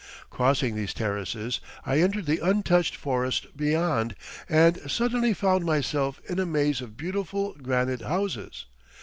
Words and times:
Crossing 0.31 0.73
these 0.73 0.95
terraces, 0.95 1.59
I 1.85 1.99
entered 1.99 2.25
the 2.25 2.43
untouched 2.43 2.95
forest 2.95 3.55
beyond, 3.55 4.15
and 4.49 4.81
suddenly 4.89 5.31
found 5.31 5.63
myself 5.63 6.19
in 6.27 6.39
a 6.39 6.45
maze 6.47 6.81
of 6.81 6.97
beautiful 6.97 7.53
granite 7.61 8.01
houses! 8.01 8.65